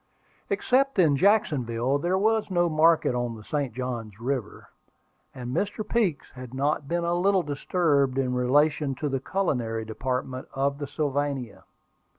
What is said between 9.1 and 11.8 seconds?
culinary department of the Sylvania.